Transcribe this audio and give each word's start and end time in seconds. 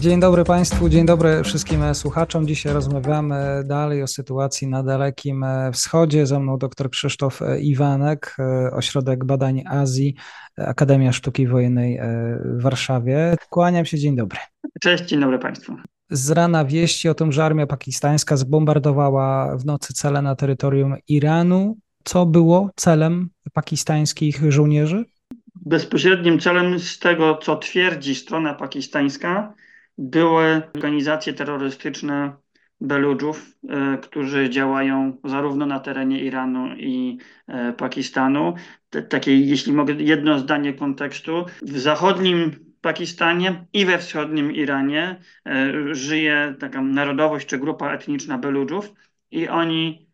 Dzień 0.00 0.20
dobry 0.20 0.44
Państwu, 0.44 0.88
dzień 0.88 1.06
dobry 1.06 1.42
wszystkim 1.42 1.94
słuchaczom. 1.94 2.46
Dzisiaj 2.46 2.72
rozmawiamy 2.72 3.62
dalej 3.64 4.02
o 4.02 4.06
sytuacji 4.06 4.68
na 4.68 4.82
Dalekim 4.82 5.44
Wschodzie. 5.72 6.26
Ze 6.26 6.40
mną 6.40 6.58
dr 6.58 6.90
Krzysztof 6.90 7.40
Iwanek, 7.60 8.36
Ośrodek 8.72 9.24
Badań 9.24 9.62
Azji, 9.66 10.14
Akademia 10.56 11.12
Sztuki 11.12 11.46
Wojennej 11.46 12.00
w 12.44 12.62
Warszawie. 12.62 13.34
Kłaniam 13.50 13.84
się, 13.84 13.98
dzień 13.98 14.16
dobry. 14.16 14.38
Cześć, 14.80 15.04
dzień 15.04 15.20
dobry 15.20 15.38
Państwu. 15.38 15.76
Z 16.10 16.30
rana 16.30 16.64
wieści 16.64 17.08
o 17.08 17.14
tym, 17.14 17.32
że 17.32 17.44
armia 17.44 17.66
pakistańska 17.66 18.36
zbombardowała 18.36 19.56
w 19.56 19.64
nocy 19.64 19.94
cele 19.94 20.22
na 20.22 20.36
terytorium 20.36 20.96
Iranu. 21.08 21.76
Co 22.04 22.26
było 22.26 22.70
celem 22.76 23.28
pakistańskich 23.52 24.52
żołnierzy? 24.52 25.04
Bezpośrednim 25.54 26.40
celem 26.40 26.78
z 26.78 26.98
tego, 26.98 27.36
co 27.42 27.56
twierdzi 27.56 28.14
strona 28.14 28.54
pakistańska, 28.54 29.54
były 29.98 30.62
organizacje 30.74 31.32
terrorystyczne 31.32 32.32
Beludżów, 32.80 33.56
e, 33.68 33.98
którzy 33.98 34.50
działają 34.50 35.16
zarówno 35.24 35.66
na 35.66 35.80
terenie 35.80 36.24
Iranu 36.24 36.76
i 36.76 37.18
e, 37.46 37.72
Pakistanu. 37.72 38.54
Takie, 39.08 39.40
jeśli 39.40 39.72
mogę, 39.72 39.94
jedno 39.94 40.38
zdanie 40.38 40.74
kontekstu. 40.74 41.44
W 41.62 41.78
zachodnim 41.78 42.70
Pakistanie 42.80 43.66
i 43.72 43.86
we 43.86 43.98
wschodnim 43.98 44.52
Iranie 44.52 45.20
e, 45.46 45.72
żyje 45.94 46.54
taka 46.60 46.82
narodowość 46.82 47.46
czy 47.46 47.58
grupa 47.58 47.92
etniczna 47.92 48.38
Beludżów 48.38 48.92
i 49.30 49.48
oni 49.48 50.09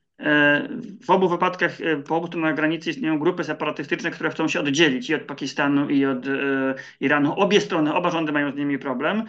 w 1.04 1.10
obu 1.10 1.28
wypadkach 1.28 1.80
e, 1.80 1.96
po 1.96 2.16
obu 2.16 2.26
stronach 2.26 2.56
granicy 2.56 2.90
istnieją 2.90 3.18
grupy 3.18 3.44
separatystyczne, 3.44 4.10
które 4.10 4.30
chcą 4.30 4.48
się 4.48 4.60
oddzielić 4.60 5.10
i 5.10 5.14
od 5.14 5.22
Pakistanu, 5.22 5.90
i 5.90 6.06
od 6.06 6.26
e, 6.26 6.30
Iranu. 7.00 7.34
Obie 7.34 7.60
strony, 7.60 7.94
oba 7.94 8.10
rządy 8.10 8.32
mają 8.32 8.52
z 8.52 8.56
nimi 8.56 8.78
problem. 8.78 9.24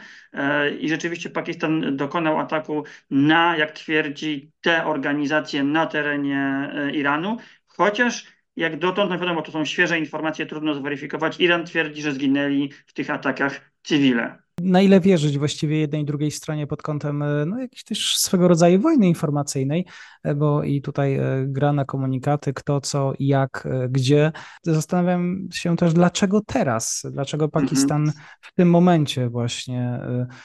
I 0.80 0.90
rzeczywiście 0.90 1.30
Pakistan 1.30 1.98
dokonał 1.98 2.40
ataku 2.40 2.84
na, 3.10 3.58
jak 3.58 3.72
twierdzi, 3.72 4.52
te 4.62 4.86
organizacje 4.86 5.64
na 5.64 5.86
terenie 5.86 6.72
Iranu, 6.94 7.38
chociaż 7.68 8.26
jak 8.56 8.80
dotąd, 8.80 9.10
no 9.10 9.20
wiadomo, 9.20 9.42
to 9.42 9.52
są 9.52 9.66
świeże 9.66 10.00
informacje, 10.00 10.46
trudno 10.46 10.74
zweryfikować. 10.74 11.40
Iran 11.40 11.66
twierdzi, 11.66 12.02
że 12.02 12.12
zginęli 12.12 12.72
w 12.86 12.94
tych 12.94 13.10
atakach 13.10 13.72
cywile 13.84 14.47
na 14.61 14.81
ile 14.81 15.00
wierzyć 15.00 15.38
właściwie 15.38 15.80
jednej 15.80 16.02
i 16.02 16.05
drugiej 16.05 16.31
stronie 16.31 16.67
pod 16.67 16.81
kątem 16.81 17.22
e, 17.22 17.45
no, 17.45 17.59
jakiejś 17.59 17.83
też 17.83 18.17
swego 18.17 18.47
rodzaju 18.47 18.80
wojny 18.80 19.08
informacyjnej, 19.08 19.86
e, 20.23 20.36
bo 20.36 20.63
i 20.63 20.81
tutaj 20.81 21.16
e, 21.16 21.45
gra 21.47 21.73
na 21.73 21.86
komunikaty, 21.86 22.53
kto, 22.53 22.81
co, 22.81 23.13
jak, 23.19 23.67
gdzie. 23.89 24.31
Zastanawiam 24.63 25.47
się 25.52 25.75
też, 25.75 25.94
dlaczego 25.94 26.41
teraz, 26.41 27.05
dlaczego 27.11 27.45
mhm. 27.45 27.66
Pakistan 27.66 28.11
w 28.41 28.53
tym 28.53 28.69
momencie 28.69 29.30
właśnie 29.30 30.00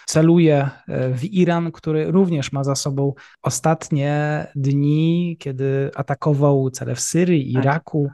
celuje 0.06 0.68
w 0.88 1.24
Iran, 1.24 1.72
który 1.72 2.10
również 2.10 2.52
ma 2.52 2.64
za 2.64 2.74
sobą 2.74 3.14
ostatnie 3.42 4.46
dni, 4.56 5.36
kiedy 5.40 5.90
atakował 5.94 6.70
cele 6.70 6.94
w 6.94 7.00
Syrii, 7.00 7.52
tak. 7.54 7.64
Iraku. 7.64 8.10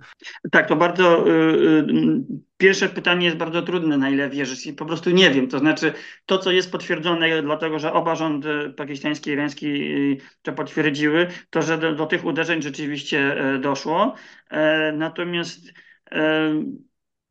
Tak, 0.50 0.68
to 0.68 0.76
bardzo 0.76 1.28
y, 1.28 1.30
y, 1.30 2.47
Pierwsze 2.58 2.88
pytanie 2.88 3.26
jest 3.26 3.36
bardzo 3.36 3.62
trudne, 3.62 3.98
na 3.98 4.10
ile 4.10 4.30
wierzysz 4.30 4.66
i 4.66 4.72
po 4.72 4.86
prostu 4.86 5.10
nie 5.10 5.30
wiem. 5.30 5.48
To 5.48 5.58
znaczy 5.58 5.92
to, 6.26 6.38
co 6.38 6.52
jest 6.52 6.72
potwierdzone, 6.72 7.42
dlatego 7.42 7.78
że 7.78 7.92
oba 7.92 8.14
rządy 8.14 8.74
pakistański 8.76 9.30
i 9.30 9.32
irański 9.32 9.66
y, 9.66 10.18
to 10.42 10.52
potwierdziły, 10.52 11.26
to, 11.50 11.62
że 11.62 11.78
do, 11.78 11.94
do 11.94 12.06
tych 12.06 12.24
uderzeń 12.24 12.62
rzeczywiście 12.62 13.40
e, 13.54 13.58
doszło. 13.58 14.14
E, 14.50 14.92
natomiast 14.92 15.72
e, 16.12 16.52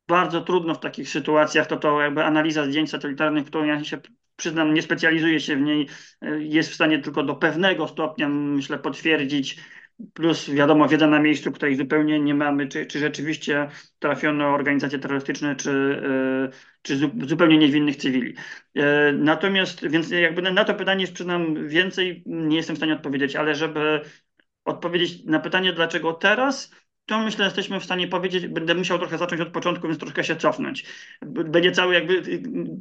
bardzo 0.08 0.40
trudno 0.40 0.74
w 0.74 0.80
takich 0.80 1.08
sytuacjach, 1.08 1.66
to 1.66 1.76
to 1.76 2.00
jakby 2.00 2.24
analiza 2.24 2.64
zdjęć 2.64 2.90
satelitarnych, 2.90 3.46
którą 3.46 3.64
ja 3.64 3.84
się 3.84 3.98
przyznam, 4.36 4.74
nie 4.74 4.82
specjalizuję 4.82 5.40
się 5.40 5.56
w 5.56 5.60
niej, 5.60 5.88
jest 6.38 6.70
w 6.70 6.74
stanie 6.74 6.98
tylko 6.98 7.22
do 7.22 7.34
pewnego 7.34 7.88
stopnia, 7.88 8.28
myślę, 8.28 8.78
potwierdzić 8.78 9.58
plus 10.14 10.50
wiadomo 10.50 10.88
wiedza 10.88 11.06
na 11.06 11.20
miejscu, 11.20 11.52
której 11.52 11.76
zupełnie 11.76 12.20
nie 12.20 12.34
mamy, 12.34 12.68
czy, 12.68 12.86
czy 12.86 12.98
rzeczywiście 12.98 13.68
trafiono 13.98 14.46
organizacje 14.46 14.98
terrorystyczne, 14.98 15.56
czy, 15.56 15.70
e, 16.50 16.56
czy 16.82 16.96
zupełnie 17.26 17.58
niewinnych 17.58 17.96
cywili. 17.96 18.34
E, 18.74 19.12
natomiast, 19.12 19.88
więc 19.88 20.10
jakby 20.10 20.42
na 20.42 20.64
to 20.64 20.74
pytanie 20.74 21.06
przyznam 21.06 21.68
więcej, 21.68 22.22
nie 22.26 22.56
jestem 22.56 22.76
w 22.76 22.78
stanie 22.78 22.94
odpowiedzieć, 22.94 23.36
ale 23.36 23.54
żeby 23.54 24.00
odpowiedzieć 24.64 25.24
na 25.24 25.40
pytanie, 25.40 25.72
dlaczego 25.72 26.12
teraz, 26.12 26.70
to 27.08 27.18
myślę, 27.18 27.44
jesteśmy 27.44 27.80
w 27.80 27.84
stanie 27.84 28.08
powiedzieć, 28.08 28.46
będę 28.46 28.74
musiał 28.74 28.98
trochę 28.98 29.18
zacząć 29.18 29.40
od 29.40 29.48
początku, 29.48 29.88
więc 29.88 30.00
troszkę 30.00 30.24
się 30.24 30.36
cofnąć. 30.36 30.84
Będzie 31.22 31.72
cały 31.72 31.94
jakby, 31.94 32.22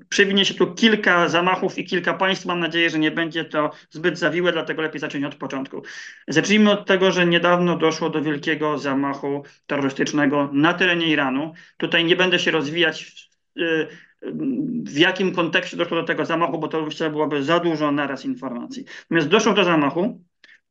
przewinie 0.09 0.45
się 0.45 0.53
tu 0.53 0.73
kilka 0.73 1.29
zamachów 1.29 1.77
i 1.77 1.85
kilka 1.85 2.13
państw. 2.13 2.45
Mam 2.45 2.59
nadzieję, 2.59 2.89
że 2.89 2.99
nie 2.99 3.11
będzie 3.11 3.45
to 3.45 3.71
zbyt 3.89 4.19
zawiłe, 4.19 4.51
dlatego 4.51 4.81
lepiej 4.81 4.99
zacząć 4.99 5.23
od 5.25 5.35
początku. 5.35 5.83
Zacznijmy 6.27 6.71
od 6.71 6.85
tego, 6.85 7.11
że 7.11 7.25
niedawno 7.25 7.77
doszło 7.77 8.09
do 8.09 8.21
wielkiego 8.21 8.77
zamachu 8.77 9.43
terrorystycznego 9.67 10.49
na 10.53 10.73
terenie 10.73 11.07
Iranu. 11.07 11.53
Tutaj 11.77 12.05
nie 12.05 12.15
będę 12.15 12.39
się 12.39 12.51
rozwijać 12.51 13.03
w, 13.03 13.27
w 14.91 14.97
jakim 14.97 15.35
kontekście 15.35 15.77
doszło 15.77 15.97
do 15.97 16.03
tego 16.03 16.25
zamachu, 16.25 16.59
bo 16.59 16.67
to 16.67 16.87
byłoby 17.11 17.43
za 17.43 17.59
dużo 17.59 17.91
naraz 17.91 18.25
informacji. 18.25 18.85
Natomiast 19.01 19.27
doszło 19.27 19.53
do 19.53 19.63
zamachu, 19.63 20.21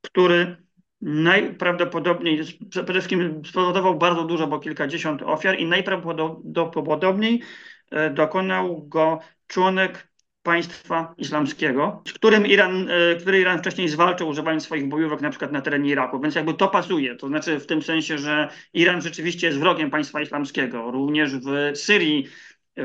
który 0.02 0.65
najprawdopodobniej, 1.00 2.42
przede 2.70 2.92
wszystkim 2.92 3.42
spowodował 3.44 3.98
bardzo 3.98 4.24
dużo, 4.24 4.46
bo 4.46 4.58
kilkadziesiąt 4.58 5.22
ofiar 5.22 5.58
i 5.58 5.66
najprawdopodobniej 5.66 7.42
e, 7.90 8.10
dokonał 8.10 8.88
go 8.88 9.18
członek 9.46 10.08
państwa 10.42 11.14
islamskiego, 11.18 12.02
z 12.08 12.12
którym 12.12 12.46
Iran, 12.46 12.88
e, 12.90 13.16
który 13.16 13.40
Iran 13.40 13.58
wcześniej 13.58 13.88
zwalczył 13.88 14.28
używając 14.28 14.64
swoich 14.64 14.88
bojówek 14.88 15.20
na 15.20 15.30
przykład 15.30 15.52
na 15.52 15.60
terenie 15.60 15.90
Iraku, 15.90 16.20
więc 16.20 16.34
jakby 16.34 16.54
to 16.54 16.68
pasuje, 16.68 17.16
to 17.16 17.28
znaczy 17.28 17.60
w 17.60 17.66
tym 17.66 17.82
sensie, 17.82 18.18
że 18.18 18.48
Iran 18.72 19.02
rzeczywiście 19.02 19.46
jest 19.46 19.58
wrogiem 19.58 19.90
państwa 19.90 20.20
islamskiego. 20.20 20.90
Również 20.90 21.36
w 21.36 21.78
Syrii 21.78 22.28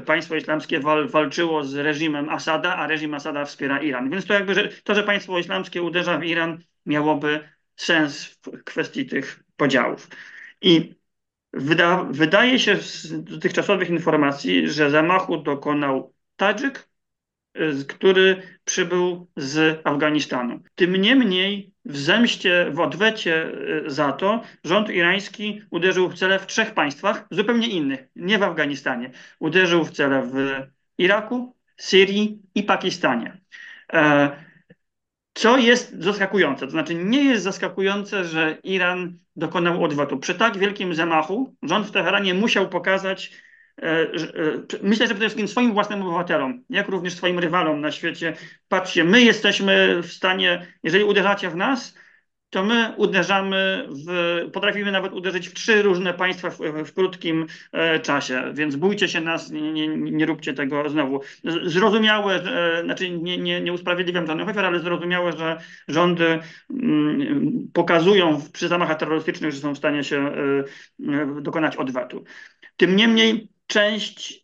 państwo 0.06 0.36
islamskie 0.36 0.80
wal, 0.80 1.08
walczyło 1.10 1.64
z 1.64 1.76
reżimem 1.76 2.30
Asada, 2.30 2.76
a 2.76 2.88
reżim 2.88 3.14
Asada 3.14 3.46
wspiera 3.46 3.82
Iran. 3.82 4.10
Więc 4.10 4.26
to 4.26 4.34
jakby, 4.34 4.54
że 4.54 4.70
to, 4.84 4.96
że 4.96 5.04
państwo 5.04 5.40
islamskie 5.40 5.82
uderza 5.82 6.18
w 6.18 6.24
Iran 6.24 6.60
miałoby 6.86 7.50
sens 7.82 8.26
w 8.26 8.64
kwestii 8.64 9.06
tych 9.06 9.44
podziałów. 9.58 10.10
I 10.62 10.96
wyda, 11.54 12.04
wydaje 12.04 12.60
się 12.60 12.76
z 12.76 13.24
dotychczasowych 13.24 13.90
informacji, 13.90 14.70
że 14.70 14.92
zamachu 14.92 15.38
dokonał 15.38 16.14
Tadżyk, 16.36 16.90
który 17.88 18.42
przybył 18.66 19.28
z 19.36 19.82
Afganistanu. 19.84 20.60
Tym 20.76 20.96
niemniej 20.96 21.74
w 21.86 21.98
zemście, 21.98 22.72
w 22.72 22.80
odwecie 22.80 23.52
y, 23.88 23.90
za 23.90 24.12
to 24.12 24.42
rząd 24.64 24.90
irański 24.90 25.62
uderzył 25.70 26.10
w 26.10 26.16
cele 26.16 26.40
w 26.40 26.48
trzech 26.48 26.74
państwach 26.74 27.28
zupełnie 27.32 27.68
innych, 27.68 28.08
nie 28.16 28.40
w 28.40 28.44
Afganistanie. 28.44 29.12
Uderzył 29.40 29.86
w 29.86 29.92
cele 29.92 30.22
w 30.22 30.68
Iraku, 30.98 31.56
Syrii 31.78 32.42
i 32.56 32.64
Pakistanie. 32.64 33.38
E, 33.94 34.32
co 35.34 35.58
jest 35.58 35.96
zaskakujące, 36.00 36.66
to 36.66 36.72
znaczy 36.72 36.96
nie 36.96 37.24
jest 37.24 37.44
zaskakujące, 37.44 38.26
że 38.26 38.58
Iran 38.64 39.18
dokonał 39.36 39.84
odwrotu. 39.84 40.18
Przy 40.18 40.36
tak 40.36 40.58
wielkim 40.58 40.96
zamachu 40.96 41.56
rząd 41.64 41.88
w 41.88 41.92
Teheranie 41.92 42.34
musiał 42.34 42.70
pokazać, 42.70 43.32
e, 43.82 43.84
e, 43.84 44.08
myślę, 44.84 45.08
że 45.08 45.14
przede 45.14 45.20
wszystkim 45.20 45.48
swoim 45.48 45.74
własnym 45.74 46.02
obywatelom, 46.02 46.64
jak 46.70 46.88
również 46.88 47.14
swoim 47.14 47.40
rywalom 47.40 47.82
na 47.82 47.92
świecie, 47.92 48.34
patrzcie, 48.68 49.04
my 49.04 49.22
jesteśmy 49.22 50.02
w 50.04 50.12
stanie, 50.12 50.68
jeżeli 50.84 51.04
uderzacie 51.04 51.50
w 51.50 51.56
nas, 51.56 51.96
to 52.52 52.64
my 52.64 52.94
uderzamy, 52.98 53.88
w, 54.08 54.50
potrafimy 54.52 54.92
nawet 54.92 55.14
uderzyć 55.14 55.50
w 55.50 55.54
trzy 55.54 55.82
różne 55.82 56.14
państwa 56.14 56.50
w, 56.50 56.58
w 56.86 56.94
krótkim 56.94 57.48
e, 57.72 58.00
czasie, 58.00 58.44
więc 58.54 58.76
bójcie 58.76 59.08
się 59.08 59.22
nas, 59.22 59.52
nie, 59.52 59.72
nie, 59.72 59.88
nie 59.88 60.26
róbcie 60.26 60.54
tego 60.54 60.90
znowu. 60.90 61.22
Zrozumiałe, 61.64 62.44
że, 62.44 62.82
znaczy 62.86 63.10
nie, 63.10 63.38
nie, 63.38 63.62
nie 63.62 63.74
usprawiedliwiam 63.74 64.28
żadnych 64.28 64.50
ofiar, 64.50 64.66
ale 64.66 64.80
zrozumiałe, 64.80 65.32
że 65.32 65.58
rządy 65.88 66.40
mm, 66.70 67.68
pokazują 67.74 68.42
przy 68.54 68.68
zamachach 68.68 68.98
terrorystycznych, 68.98 69.52
że 69.52 69.60
są 69.60 69.74
w 69.74 69.78
stanie 69.78 70.04
się 70.04 70.18
e, 70.18 70.64
e, 71.14 71.42
dokonać 71.42 71.76
odwetu. 71.76 72.24
Tym 72.78 72.96
niemniej 72.96 73.50
część 73.68 74.41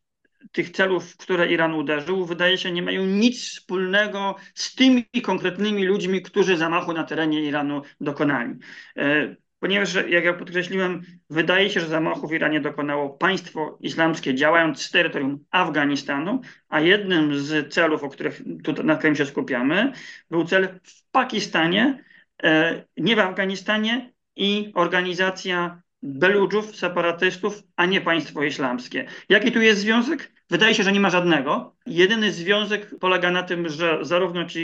tych 0.52 0.70
celów, 0.70 1.12
w 1.12 1.18
które 1.18 1.52
Iran 1.52 1.74
uderzył, 1.74 2.26
wydaje 2.26 2.58
się, 2.58 2.72
nie 2.72 2.82
mają 2.82 3.06
nic 3.06 3.42
wspólnego 3.42 4.36
z 4.54 4.76
tymi 4.76 5.06
konkretnymi 5.24 5.86
ludźmi, 5.86 6.22
którzy 6.22 6.58
zamachu 6.58 6.94
na 6.94 7.04
terenie 7.04 7.44
Iranu 7.44 7.82
dokonali. 8.02 8.54
E, 8.98 9.36
ponieważ, 9.60 9.94
jak 9.94 10.24
ja 10.24 10.34
podkreśliłem, 10.34 11.02
wydaje 11.30 11.70
się, 11.70 11.80
że 11.80 11.88
zamachu 11.88 12.28
w 12.28 12.34
Iranie 12.34 12.62
dokonało 12.62 13.10
państwo 13.10 13.78
islamskie 13.82 14.36
działając 14.36 14.82
z 14.82 14.92
terytorium 14.92 15.46
Afganistanu, 15.52 16.42
a 16.70 16.80
jednym 16.80 17.40
z 17.40 17.74
celów, 17.74 18.04
o 18.04 18.10
których 18.10 18.42
tutaj, 18.64 18.86
na 18.86 18.96
którym 18.96 19.16
się 19.16 19.26
skupiamy, 19.26 19.92
był 20.30 20.46
cel 20.46 20.80
w 20.84 21.10
Pakistanie, 21.12 22.04
e, 22.44 22.84
nie 22.98 23.16
w 23.16 23.20
Afganistanie 23.20 24.14
i 24.36 24.72
organizacja 24.76 25.82
Beludżów, 26.04 26.76
separatystów, 26.76 27.64
a 27.76 27.86
nie 27.86 28.02
państwo 28.02 28.44
islamskie. 28.44 29.06
Jaki 29.30 29.52
tu 29.52 29.62
jest 29.62 29.82
związek? 29.82 30.37
Wydaje 30.50 30.76
się, 30.76 30.84
że 30.84 30.92
nie 30.92 31.00
ma 31.00 31.10
żadnego. 31.10 31.76
Jedyny 31.86 32.32
związek 32.32 32.96
polega 33.00 33.32
na 33.32 33.44
tym, 33.44 33.70
że 33.70 34.00
zarówno 34.02 34.46
ci 34.46 34.60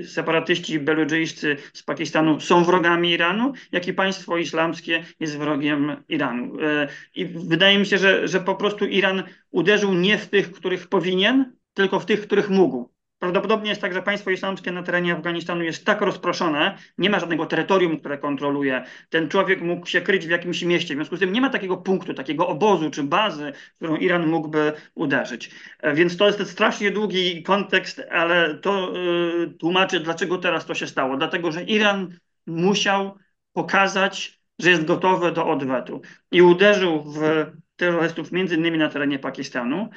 y, 0.00 0.08
separatyści 0.08 0.78
beludżyjscy 0.78 1.56
z 1.72 1.82
Pakistanu 1.82 2.40
są 2.40 2.64
wrogami 2.64 3.10
Iranu, 3.10 3.52
jak 3.72 3.88
i 3.88 3.92
państwo 3.92 4.36
islamskie 4.36 5.04
jest 5.20 5.38
wrogiem 5.38 5.96
Iranu. 6.08 6.60
E, 6.60 6.88
I 7.14 7.26
wydaje 7.26 7.78
mi 7.78 7.86
się, 7.86 7.98
że, 7.98 8.28
że 8.28 8.40
po 8.40 8.54
prostu 8.54 8.84
Iran 8.86 9.22
uderzył 9.50 9.94
nie 9.94 10.18
w 10.18 10.28
tych, 10.28 10.52
których 10.52 10.88
powinien, 10.88 11.56
tylko 11.74 12.00
w 12.00 12.06
tych, 12.06 12.20
których 12.20 12.50
mógł. 12.50 12.92
Prawdopodobnie 13.22 13.70
jest 13.70 13.80
tak, 13.80 13.94
że 13.94 14.02
państwo 14.02 14.30
islamskie 14.30 14.72
na 14.72 14.82
terenie 14.82 15.12
Afganistanu 15.12 15.62
jest 15.62 15.84
tak 15.84 16.00
rozproszone, 16.00 16.78
nie 16.98 17.10
ma 17.10 17.20
żadnego 17.20 17.46
terytorium, 17.46 17.98
które 18.00 18.18
kontroluje. 18.18 18.84
Ten 19.10 19.28
człowiek 19.28 19.60
mógł 19.60 19.86
się 19.86 20.00
kryć 20.00 20.26
w 20.26 20.30
jakimś 20.30 20.62
mieście. 20.62 20.94
W 20.94 20.96
związku 20.96 21.16
z 21.16 21.20
tym 21.20 21.32
nie 21.32 21.40
ma 21.40 21.50
takiego 21.50 21.76
punktu, 21.76 22.14
takiego 22.14 22.48
obozu 22.48 22.90
czy 22.90 23.02
bazy, 23.02 23.52
którą 23.76 23.96
Iran 23.96 24.26
mógłby 24.26 24.72
uderzyć. 24.94 25.50
E, 25.80 25.94
więc 25.94 26.16
to 26.16 26.26
jest 26.26 26.50
strasznie 26.50 26.90
długi 26.90 27.42
kontekst, 27.42 28.02
ale 28.10 28.54
to 28.54 28.92
y, 28.96 29.50
tłumaczy, 29.58 30.00
dlaczego 30.00 30.38
teraz 30.38 30.66
to 30.66 30.74
się 30.74 30.86
stało. 30.86 31.16
Dlatego, 31.16 31.52
że 31.52 31.62
Iran 31.62 32.18
musiał 32.46 33.18
pokazać, 33.52 34.40
że 34.58 34.70
jest 34.70 34.84
gotowy 34.84 35.32
do 35.32 35.48
odwetu 35.48 36.00
i 36.30 36.42
uderzył 36.42 37.04
w 37.12 37.46
terrorystów 37.76 38.32
między 38.32 38.56
innymi 38.56 38.78
na 38.78 38.88
terenie 38.88 39.18
Pakistanu, 39.18 39.88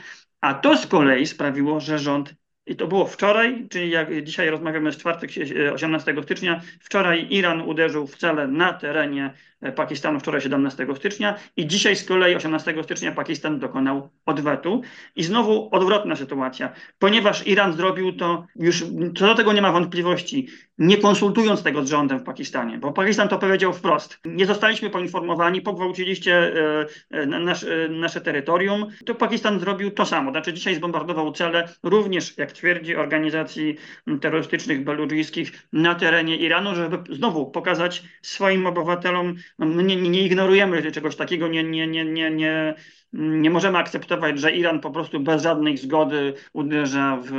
a 0.42 0.54
to 0.54 0.78
z 0.78 0.88
kolei 0.88 1.26
sprawiło, 1.26 1.80
że 1.80 2.00
rząd 2.00 2.36
i 2.68 2.76
to 2.76 2.88
było 2.88 3.06
wczoraj, 3.06 3.68
czyli 3.70 3.90
jak 3.90 4.24
dzisiaj 4.24 4.50
rozmawiamy 4.50 4.92
z 4.92 4.98
czwartek 4.98 5.30
18 5.74 6.16
stycznia. 6.24 6.62
Wczoraj 6.80 7.28
Iran 7.30 7.62
uderzył 7.62 8.08
w 8.08 8.18
cele 8.18 8.48
na 8.48 8.74
terenie 8.74 9.34
E, 9.66 9.72
Pakistanu 9.72 10.20
wczoraj 10.20 10.42
17 10.42 10.88
stycznia 10.96 11.36
i 11.58 11.68
dzisiaj 11.68 11.96
z 11.96 12.06
kolei 12.06 12.36
18 12.36 12.76
stycznia 12.84 13.12
Pakistan 13.12 13.60
dokonał 13.60 14.10
odwetu. 14.26 14.82
I 15.16 15.24
znowu 15.24 15.70
odwrotna 15.72 16.16
sytuacja, 16.16 16.74
ponieważ 17.00 17.48
Iran 17.48 17.74
zrobił 17.74 18.14
to 18.14 18.46
już, 18.56 18.84
co 19.18 19.28
do 19.28 19.36
tego 19.36 19.54
nie 19.54 19.62
ma 19.62 19.72
wątpliwości, 19.72 20.48
nie 20.78 20.98
konsultując 20.98 21.64
tego 21.64 21.86
z 21.86 21.90
rządem 21.90 22.20
w 22.20 22.24
Pakistanie, 22.24 22.78
bo 22.78 22.92
Pakistan 22.92 23.28
to 23.28 23.40
powiedział 23.40 23.74
wprost. 23.74 24.20
Nie 24.26 24.46
zostaliśmy 24.46 24.90
poinformowani, 24.90 25.62
pogwałciliście 25.62 26.36
e, 26.36 26.86
e, 27.12 27.26
nasz, 27.26 27.66
nasze 27.90 28.22
terytorium. 28.22 28.88
To 29.06 29.16
Pakistan 29.16 29.60
zrobił 29.60 29.92
to 29.92 30.06
samo, 30.06 30.32
znaczy 30.32 30.54
dzisiaj 30.54 30.76
zbombardował 30.76 31.32
cele 31.32 31.70
również, 31.84 32.38
jak 32.38 32.52
twierdzi, 32.52 32.96
organizacji 32.96 33.76
terrorystycznych 34.22 34.84
beludżyjskich 34.84 35.68
na 35.74 35.96
terenie 35.96 36.38
Iranu, 36.38 36.76
żeby 36.76 37.16
znowu 37.16 37.52
pokazać 37.52 38.04
swoim 38.22 38.68
obywatelom, 38.68 39.36
no, 39.60 39.82
nie, 39.82 39.96
nie 39.96 40.26
ignorujemy 40.26 40.92
czegoś 40.92 41.16
takiego, 41.16 41.48
nie, 41.48 41.64
nie, 41.64 41.88
nie, 41.88 42.06
nie, 42.06 42.32
nie, 42.32 42.76
nie 43.14 43.50
możemy 43.50 43.78
akceptować, 43.78 44.40
że 44.40 44.52
Iran 44.52 44.80
po 44.80 44.92
prostu 44.92 45.20
bez 45.20 45.44
żadnej 45.44 45.78
zgody 45.78 46.34
uderza 46.54 47.20
w, 47.24 47.30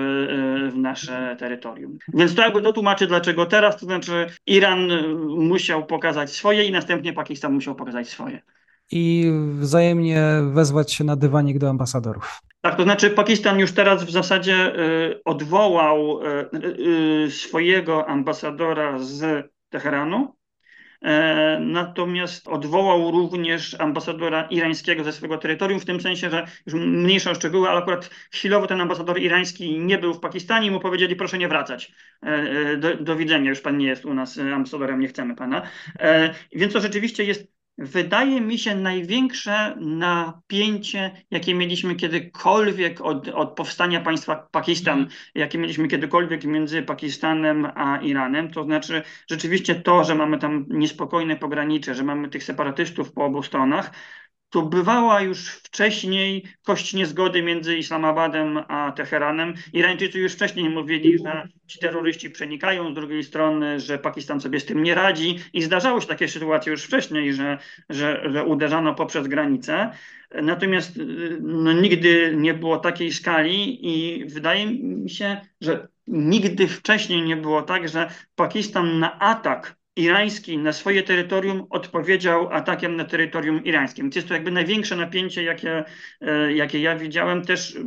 w 0.72 0.76
nasze 0.76 1.36
terytorium. 1.38 1.98
Więc 2.14 2.34
to 2.34 2.42
jakby 2.42 2.62
to 2.62 2.72
tłumaczy, 2.72 3.06
dlaczego 3.06 3.25
teraz, 3.34 3.76
to 3.76 3.86
znaczy 3.86 4.26
Iran 4.46 4.88
musiał 5.28 5.86
pokazać 5.86 6.30
swoje 6.30 6.64
i 6.64 6.72
następnie 6.72 7.12
Pakistan 7.12 7.52
musiał 7.52 7.74
pokazać 7.74 8.08
swoje. 8.08 8.42
I 8.90 9.32
wzajemnie 9.50 10.22
wezwać 10.52 10.92
się 10.92 11.04
na 11.04 11.16
dywanik 11.16 11.58
do 11.58 11.68
ambasadorów. 11.68 12.40
Tak, 12.60 12.76
to 12.76 12.82
znaczy 12.82 13.10
Pakistan 13.10 13.58
już 13.58 13.72
teraz 13.72 14.04
w 14.04 14.10
zasadzie 14.10 14.78
y, 14.78 15.24
odwołał 15.24 16.20
y, 16.22 16.48
y, 17.26 17.30
swojego 17.30 18.08
ambasadora 18.08 18.98
z 18.98 19.46
Teheranu, 19.68 20.35
natomiast 21.60 22.48
odwołał 22.48 23.10
również 23.10 23.80
ambasadora 23.80 24.42
irańskiego 24.50 25.04
ze 25.04 25.12
swojego 25.12 25.38
terytorium, 25.38 25.80
w 25.80 25.84
tym 25.84 26.00
sensie, 26.00 26.30
że 26.30 26.46
już 26.66 26.74
mniejsze 26.74 27.30
o 27.30 27.34
szczegóły, 27.34 27.68
ale 27.68 27.78
akurat 27.78 28.10
chwilowo 28.32 28.66
ten 28.66 28.80
ambasador 28.80 29.20
irański 29.20 29.80
nie 29.80 29.98
był 29.98 30.14
w 30.14 30.20
Pakistanie 30.20 30.66
i 30.66 30.70
mu 30.70 30.80
powiedzieli, 30.80 31.16
proszę 31.16 31.38
nie 31.38 31.48
wracać. 31.48 31.92
E, 32.22 32.26
e, 32.26 32.76
do, 32.76 32.96
do 32.96 33.16
widzenia, 33.16 33.50
już 33.50 33.60
pan 33.60 33.78
nie 33.78 33.86
jest 33.86 34.04
u 34.04 34.14
nas 34.14 34.38
ambasadorem, 34.38 35.00
nie 35.00 35.08
chcemy 35.08 35.36
pana. 35.36 35.62
Więc 36.52 36.72
to 36.72 36.80
rzeczywiście 36.80 37.24
jest 37.24 37.55
wydaje 37.78 38.40
mi 38.40 38.58
się 38.58 38.74
największe 38.74 39.76
napięcie, 39.80 41.10
jakie 41.30 41.54
mieliśmy 41.54 41.94
kiedykolwiek 41.94 43.00
od, 43.00 43.28
od 43.28 43.54
powstania 43.54 44.00
państwa 44.00 44.36
Pakistan, 44.36 44.98
mm. 44.98 45.10
jakie 45.34 45.58
mieliśmy 45.58 45.88
kiedykolwiek 45.88 46.44
między 46.44 46.82
Pakistanem 46.82 47.68
a 47.74 47.98
Iranem. 48.02 48.50
To 48.50 48.64
znaczy 48.64 49.02
rzeczywiście 49.30 49.74
to, 49.74 50.04
że 50.04 50.14
mamy 50.14 50.38
tam 50.38 50.66
niespokojne 50.68 51.36
pogranicze, 51.36 51.94
że 51.94 52.04
mamy 52.04 52.28
tych 52.28 52.44
separatystów 52.44 53.12
po 53.12 53.24
obu 53.24 53.42
stronach, 53.42 53.90
to 54.50 54.62
bywała 54.62 55.20
już 55.20 55.48
wcześniej 55.48 56.44
kość 56.64 56.94
niezgody 56.94 57.42
między 57.42 57.76
Islamabadem 57.76 58.58
a 58.68 58.92
Teheranem. 58.92 59.54
Irańczycy 59.72 60.18
już 60.18 60.32
wcześniej 60.32 60.70
mówili, 60.70 61.18
że 61.18 61.48
ci 61.66 61.78
terroryści 61.78 62.30
przenikają 62.30 62.92
z 62.92 62.94
drugiej 62.94 63.24
strony, 63.24 63.80
że 63.80 63.98
Pakistan 63.98 64.40
sobie 64.40 64.60
z 64.60 64.64
tym 64.64 64.82
nie 64.82 64.94
radzi 64.94 65.38
i 65.52 65.62
zdarzały 65.62 66.00
się 66.00 66.06
takie 66.06 66.28
sytuacje 66.28 66.70
już 66.70 66.84
wcześniej, 66.84 67.34
że, 67.34 67.58
że, 67.88 68.30
że 68.32 68.44
uderzano 68.44 68.94
poprzez 68.94 69.28
granicę. 69.28 69.90
Natomiast 70.42 71.00
no, 71.40 71.72
nigdy 71.72 72.34
nie 72.36 72.54
było 72.54 72.78
takiej 72.78 73.12
skali 73.12 73.88
i 73.88 74.24
wydaje 74.24 74.66
mi 74.66 75.10
się, 75.10 75.40
że 75.60 75.88
nigdy 76.06 76.68
wcześniej 76.68 77.22
nie 77.22 77.36
było 77.36 77.62
tak, 77.62 77.88
że 77.88 78.10
Pakistan 78.34 78.98
na 78.98 79.18
atak 79.18 79.76
irański 79.96 80.58
na 80.58 80.72
swoje 80.72 81.02
terytorium 81.02 81.66
odpowiedział 81.70 82.52
atakiem 82.52 82.96
na 82.96 83.04
terytorium 83.04 83.64
irańskim. 83.64 84.04
Więc 84.04 84.16
jest 84.16 84.28
to 84.28 84.34
jakby 84.34 84.50
największe 84.50 84.96
napięcie, 84.96 85.42
jakie, 85.42 85.84
e, 86.20 86.52
jakie 86.52 86.80
ja 86.80 86.96
widziałem. 86.96 87.42
Też 87.42 87.78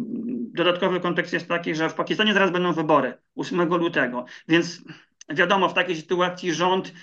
dodatkowy 0.54 1.00
kontekst 1.00 1.34
jest 1.34 1.48
taki, 1.48 1.76
że 1.76 1.90
w 1.90 1.94
Pakistanie 1.94 2.34
zaraz 2.34 2.52
będą 2.52 2.74
wybory 2.74 3.14
8 3.36 3.78
lutego, 3.78 4.26
więc 4.48 4.82
wiadomo, 5.30 5.70
w 5.70 5.74
takiej 5.74 5.96
sytuacji 5.96 6.54
rząd 6.54 6.94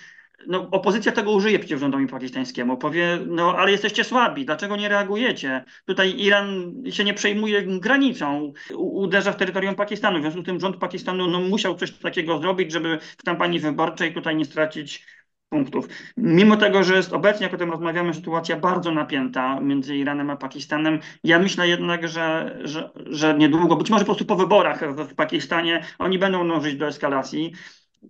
no, 0.47 0.69
opozycja 0.71 1.13
tego 1.13 1.33
użyje 1.33 1.59
przeciw 1.59 1.81
rządowi 1.81 2.07
pakistańskiemu. 2.07 2.77
Powie, 2.77 3.19
no 3.27 3.57
ale 3.57 3.73
jesteście 3.73 4.05
słabi, 4.05 4.45
dlaczego 4.45 4.77
nie 4.77 4.89
reagujecie? 4.89 5.65
Tutaj 5.85 6.15
Iran 6.21 6.75
się 6.91 7.05
nie 7.05 7.15
przejmuje 7.15 7.63
granicą, 7.63 8.53
uderza 8.77 9.33
w 9.33 9.37
terytorium 9.37 9.75
Pakistanu. 9.75 10.19
W 10.19 10.21
związku 10.21 10.43
z 10.43 10.45
tym 10.45 10.61
rząd 10.61 10.77
Pakistanu 10.77 11.27
no, 11.27 11.41
musiał 11.41 11.75
coś 11.75 11.93
takiego 11.93 12.39
zrobić, 12.39 12.73
żeby 12.73 12.99
w 13.19 13.23
kampanii 13.23 13.61
wyborczej 13.61 14.15
tutaj 14.15 14.37
nie 14.37 14.45
stracić 14.45 15.07
punktów. 15.49 15.89
Mimo 16.17 16.57
tego, 16.57 16.83
że 16.83 16.97
jest 16.97 17.13
obecnie, 17.13 17.45
jak 17.45 17.55
o 17.55 17.57
tym 17.57 17.71
rozmawiamy, 17.71 18.15
sytuacja 18.15 18.57
bardzo 18.57 18.91
napięta 18.91 19.61
między 19.61 19.97
Iranem 19.97 20.31
a 20.31 20.37
Pakistanem, 20.37 21.01
ja 21.25 21.39
myślę 21.39 21.69
jednak, 21.69 22.09
że, 22.09 22.59
że, 22.65 22.91
że 22.97 23.35
niedługo, 23.35 23.77
być 23.77 23.91
może 23.91 24.05
po 24.05 24.07
prostu 24.07 24.25
po 24.25 24.37
wyborach 24.37 24.95
w, 24.95 25.09
w 25.09 25.15
Pakistanie, 25.15 25.85
oni 25.99 26.19
będą 26.19 26.49
dążyć 26.49 26.77
do 26.77 26.87
eskalacji. 26.87 27.53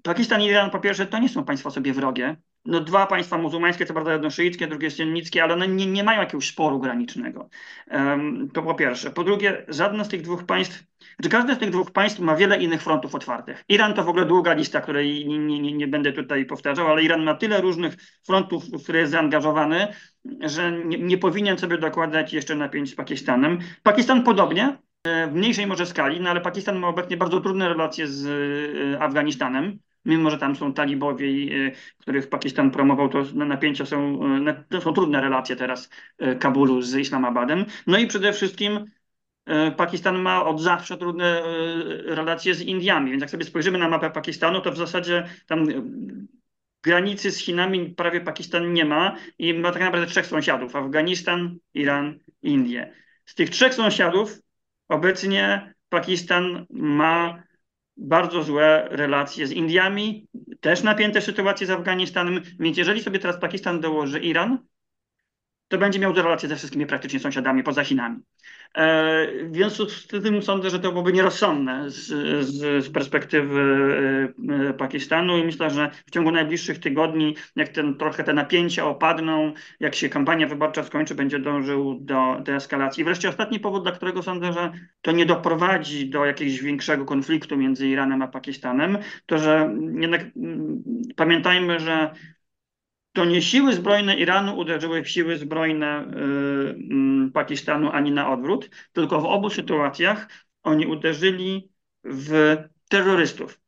Pakistan 0.02 0.42
i 0.42 0.46
Iran 0.46 0.70
po 0.70 0.78
pierwsze 0.78 1.06
to 1.06 1.18
nie 1.18 1.28
są 1.28 1.44
państwa 1.44 1.70
sobie 1.70 1.92
wrogie. 1.92 2.36
No, 2.66 2.80
dwa 2.80 3.06
państwa 3.06 3.38
muzułmańskie, 3.38 3.86
co 3.86 3.92
prawda 3.92 4.12
jedno 4.12 4.30
szyickie, 4.30 4.66
drugie 4.66 4.90
sunnickie, 4.90 5.42
ale 5.42 5.54
one 5.54 5.68
nie, 5.68 5.86
nie 5.86 6.04
mają 6.04 6.20
jakiegoś 6.20 6.48
sporu 6.48 6.80
granicznego. 6.80 7.48
Um, 7.90 8.50
to 8.54 8.62
po 8.62 8.74
pierwsze. 8.74 9.10
Po 9.10 9.24
drugie, 9.24 9.64
żadne 9.68 10.04
z 10.04 10.08
tych 10.08 10.22
dwóch 10.22 10.44
państw, 10.44 10.84
znaczy 11.16 11.28
każde 11.30 11.54
z 11.54 11.58
tych 11.58 11.70
dwóch 11.70 11.90
państw 11.90 12.20
ma 12.20 12.36
wiele 12.36 12.62
innych 12.62 12.82
frontów 12.82 13.14
otwartych. 13.14 13.64
Iran 13.68 13.94
to 13.94 14.04
w 14.04 14.08
ogóle 14.08 14.26
długa 14.26 14.52
lista, 14.52 14.80
której 14.80 15.26
nie, 15.28 15.38
nie, 15.60 15.72
nie 15.72 15.88
będę 15.88 16.12
tutaj 16.12 16.44
powtarzał, 16.44 16.86
ale 16.86 17.02
Iran 17.02 17.24
ma 17.24 17.34
tyle 17.34 17.60
różnych 17.60 17.96
frontów, 18.26 18.64
w 18.64 18.82
które 18.82 18.98
jest 18.98 19.12
zaangażowany, 19.12 19.88
że 20.40 20.72
nie, 20.72 20.98
nie 20.98 21.18
powinien 21.18 21.58
sobie 21.58 21.78
dokładać 21.78 22.32
jeszcze 22.32 22.54
napięć 22.54 22.90
z 22.90 22.94
Pakistanem. 22.94 23.58
Pakistan 23.82 24.22
podobnie, 24.22 24.78
w 25.30 25.34
mniejszej 25.34 25.66
może 25.66 25.86
skali, 25.86 26.20
no 26.20 26.30
ale 26.30 26.40
Pakistan 26.40 26.78
ma 26.78 26.88
obecnie 26.88 27.16
bardzo 27.16 27.40
trudne 27.40 27.68
relacje 27.68 28.06
z 28.06 28.26
e, 28.94 29.02
Afganistanem 29.02 29.78
mimo 30.06 30.30
że 30.30 30.38
tam 30.38 30.56
są 30.56 30.72
talibowie, 30.72 31.26
y, 31.26 31.72
których 31.98 32.28
Pakistan 32.28 32.70
promował, 32.70 33.08
to 33.08 33.22
napięcia 33.34 33.86
są, 33.86 34.20
y, 34.48 34.64
to 34.68 34.80
są 34.80 34.92
trudne 34.92 35.20
relacje 35.20 35.56
teraz 35.56 35.90
Kabulu 36.38 36.82
z 36.82 36.94
Islamabadem. 36.94 37.64
No 37.86 37.98
i 37.98 38.06
przede 38.06 38.32
wszystkim 38.32 38.84
Pakistan 39.76 40.18
ma 40.18 40.44
od 40.44 40.60
zawsze 40.60 40.96
trudne 40.96 41.42
relacje 42.04 42.54
z 42.54 42.60
Indiami, 42.62 43.10
więc 43.10 43.20
jak 43.20 43.30
sobie 43.30 43.44
spojrzymy 43.44 43.78
na 43.78 43.88
mapę 43.88 44.10
Pakistanu, 44.10 44.60
to 44.60 44.72
w 44.72 44.76
zasadzie 44.76 45.28
tam 45.46 45.66
granicy 46.82 47.30
z 47.30 47.38
Chinami 47.38 47.90
prawie 47.90 48.20
Pakistan 48.20 48.72
nie 48.72 48.84
ma 48.84 49.16
i 49.38 49.54
ma 49.54 49.72
tak 49.72 49.82
naprawdę 49.82 50.06
trzech 50.06 50.26
sąsiadów: 50.26 50.76
Afganistan, 50.76 51.56
Iran, 51.74 52.18
Indie. 52.42 52.92
Z 53.24 53.34
tych 53.34 53.50
trzech 53.50 53.74
sąsiadów 53.74 54.38
obecnie 54.88 55.74
Pakistan 55.88 56.66
ma 56.70 57.42
bardzo 57.96 58.42
złe 58.42 58.88
relacje 58.90 59.46
z 59.46 59.52
Indiami, 59.52 60.28
też 60.60 60.82
napięte 60.82 61.20
sytuacje 61.20 61.66
z 61.66 61.70
Afganistanem. 61.70 62.42
Więc 62.60 62.76
jeżeli 62.76 63.02
sobie 63.02 63.18
teraz 63.18 63.40
Pakistan 63.40 63.80
dołoży 63.80 64.20
Iran, 64.20 64.58
to 65.68 65.78
będzie 65.78 65.98
miał 65.98 66.12
relacje 66.12 66.48
ze 66.48 66.56
wszystkimi 66.56 66.86
praktycznie 66.86 67.20
sąsiadami 67.20 67.62
poza 67.62 67.84
Chinami. 67.84 68.20
E, 68.74 69.26
w 69.44 69.54
związku 69.54 69.86
z 69.88 70.06
tym 70.06 70.42
sądzę, 70.42 70.70
że 70.70 70.78
to 70.78 70.90
byłoby 70.90 71.12
nierozsądne 71.12 71.90
z, 71.90 72.06
z, 72.46 72.84
z, 72.84 72.90
perspektywy 72.90 73.62
e, 74.48 74.72
Pakistanu 74.72 75.38
i 75.38 75.44
myślę, 75.44 75.70
że 75.70 75.90
w 76.06 76.10
ciągu 76.10 76.30
najbliższych 76.30 76.78
tygodni, 76.78 77.36
jak 77.56 77.68
ten, 77.68 77.96
trochę 77.96 78.24
te 78.24 78.32
napięcia 78.32 78.86
opadną, 78.86 79.52
jak 79.80 79.94
się 79.94 80.08
kampania 80.08 80.46
wyborcza 80.46 80.84
skończy, 80.84 81.14
będzie 81.14 81.38
dążył 81.38 81.98
do 82.00 82.40
deeskalacji. 82.44 83.04
Wreszcie 83.04 83.28
ostatni 83.28 83.60
powód, 83.60 83.82
dla 83.82 83.92
którego 83.92 84.22
sądzę, 84.22 84.52
że 84.52 84.72
to 85.02 85.12
nie 85.12 85.26
doprowadzi 85.26 86.10
do 86.10 86.24
jakiegoś 86.24 86.62
większego 86.62 87.04
konfliktu 87.04 87.56
między 87.56 87.88
Iranem 87.88 88.22
a 88.22 88.28
Pakistanem, 88.28 88.98
to 89.26 89.38
że 89.38 89.74
jednak 89.98 90.20
mm, 90.36 90.82
pamiętajmy, 91.16 91.80
że 91.80 92.10
to 93.16 93.24
nie 93.24 93.42
siły 93.42 93.72
zbrojne 93.72 94.16
Iranu 94.16 94.58
uderzyły 94.58 95.02
w 95.02 95.10
siły 95.10 95.38
zbrojne 95.38 96.00
y, 96.00 96.06
mm, 96.90 97.32
Pakistanu, 97.32 97.90
ani 97.90 98.12
na 98.12 98.32
odwrót, 98.32 98.70
tylko 98.92 99.20
w 99.20 99.24
obu 99.24 99.50
sytuacjach 99.50 100.28
oni 100.62 100.86
uderzyli 100.86 101.68
w 102.04 102.56
terrorystów. 102.88 103.60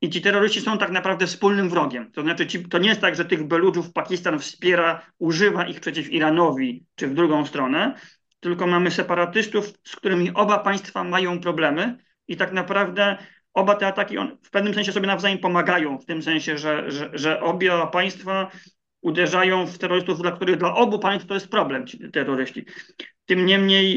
I 0.00 0.10
ci 0.10 0.22
terroryści 0.22 0.60
są 0.60 0.78
tak 0.78 0.90
naprawdę 0.90 1.26
wspólnym 1.26 1.68
wrogiem. 1.68 2.12
To 2.12 2.22
znaczy, 2.22 2.46
ci, 2.46 2.68
to 2.68 2.78
nie 2.78 2.88
jest 2.88 3.00
tak, 3.00 3.16
że 3.16 3.24
tych 3.24 3.46
beludżów 3.46 3.92
Pakistan 3.92 4.38
wspiera, 4.38 5.06
używa 5.18 5.66
ich 5.66 5.80
przeciw 5.80 6.12
Iranowi 6.12 6.86
czy 6.94 7.08
w 7.08 7.14
drugą 7.14 7.46
stronę, 7.46 7.94
tylko 8.40 8.66
mamy 8.66 8.90
separatystów, 8.90 9.72
z 9.84 9.96
którymi 9.96 10.34
oba 10.34 10.58
państwa 10.58 11.04
mają 11.04 11.40
problemy 11.40 11.98
i 12.28 12.36
tak 12.36 12.52
naprawdę 12.52 13.18
oba 13.54 13.74
te 13.74 13.86
ataki 13.86 14.18
on, 14.18 14.38
w 14.42 14.50
pewnym 14.50 14.74
sensie 14.74 14.92
sobie 14.92 15.06
nawzajem 15.06 15.38
pomagają, 15.38 15.98
w 15.98 16.04
tym 16.04 16.22
sensie, 16.22 16.58
że, 16.58 16.90
że, 16.90 17.10
że 17.12 17.40
obie 17.40 17.72
państwa 17.92 18.50
uderzają 19.02 19.66
w 19.66 19.78
terrorystów, 19.78 20.22
dla 20.22 20.32
których 20.32 20.56
dla 20.56 20.74
obu 20.74 20.98
państw 20.98 21.28
to 21.28 21.34
jest 21.34 21.48
problem, 21.48 21.86
ci 21.86 22.10
terroryści. 22.10 22.64
Tym 23.26 23.46
niemniej, 23.46 23.96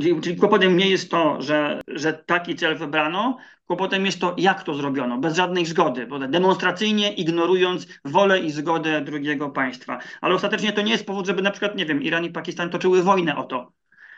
yy, 0.00 0.20
czyli 0.22 0.36
kłopotem 0.36 0.76
nie 0.76 0.90
jest 0.90 1.10
to, 1.10 1.42
że, 1.42 1.80
że 1.88 2.12
taki 2.12 2.54
cel 2.54 2.78
wybrano, 2.78 3.38
kłopotem 3.66 4.06
jest 4.06 4.20
to, 4.20 4.34
jak 4.38 4.62
to 4.62 4.74
zrobiono, 4.74 5.18
bez 5.18 5.36
żadnej 5.36 5.66
zgody, 5.66 6.08
demonstracyjnie 6.28 7.12
ignorując 7.12 7.86
wolę 8.04 8.40
i 8.40 8.50
zgodę 8.50 9.00
drugiego 9.00 9.50
państwa. 9.50 9.98
Ale 10.20 10.34
ostatecznie 10.34 10.72
to 10.72 10.82
nie 10.82 10.92
jest 10.92 11.06
powód, 11.06 11.26
żeby 11.26 11.42
na 11.42 11.50
przykład, 11.50 11.76
nie 11.76 11.86
wiem, 11.86 12.02
Iran 12.02 12.24
i 12.24 12.30
Pakistan 12.30 12.70
toczyły 12.70 13.02
wojnę 13.02 13.36
o 13.36 13.44
to, 13.44 13.72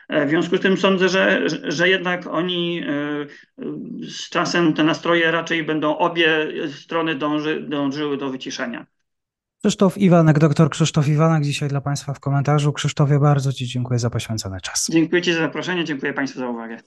w 0.09 0.29
związku 0.29 0.57
z 0.57 0.61
tym 0.61 0.77
sądzę, 0.77 1.09
że, 1.09 1.41
że 1.63 1.89
jednak 1.89 2.27
oni 2.27 2.81
e, 2.81 2.85
z 4.09 4.29
czasem 4.29 4.73
te 4.73 4.83
nastroje 4.83 5.31
raczej 5.31 5.63
będą 5.63 5.97
obie 5.97 6.47
strony 6.71 7.15
dąży, 7.15 7.61
dążyły 7.61 8.17
do 8.17 8.29
wyciszenia. 8.29 8.85
Krzysztof 9.65 9.97
Iwanek, 9.97 10.39
doktor 10.39 10.69
Krzysztof 10.69 11.07
Iwanek 11.07 11.43
dzisiaj 11.43 11.69
dla 11.69 11.81
Państwa 11.81 12.13
w 12.13 12.19
komentarzu. 12.19 12.73
Krzysztofie, 12.73 13.19
bardzo 13.19 13.53
Ci 13.53 13.67
dziękuję 13.67 13.99
za 13.99 14.09
poświęcony 14.09 14.61
czas. 14.61 14.87
Dziękuję 14.91 15.21
Ci 15.21 15.33
za 15.33 15.39
zaproszenie, 15.39 15.83
dziękuję 15.83 16.13
Państwu 16.13 16.39
za 16.39 16.49
uwagę. 16.49 16.77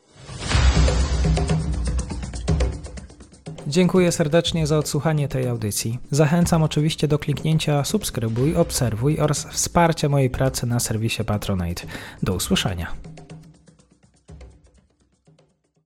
Dziękuję 3.67 4.13
serdecznie 4.13 4.67
za 4.67 4.79
odsłuchanie 4.79 5.29
tej 5.29 5.49
audycji. 5.49 5.99
Zachęcam 6.11 6.63
oczywiście 6.63 7.09
do 7.09 7.19
kliknięcia 7.19 7.85
subskrybuj, 7.85 8.57
obserwuj 8.57 9.21
oraz 9.21 9.47
wsparcia 9.47 10.09
mojej 10.09 10.31
pracy 10.31 10.67
na 10.67 10.81
serwisie 10.81 11.25
Patronite. 11.25 11.83
Do 12.23 12.35
usłyszenia. 12.35 13.08